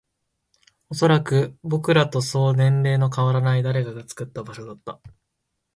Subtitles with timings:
[0.89, 4.99] おそらく、僕らとそう年齢の変わらない誰かが作った場所だった